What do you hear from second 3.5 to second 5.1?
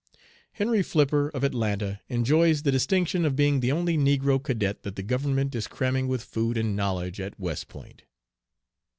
the only negro cadet that the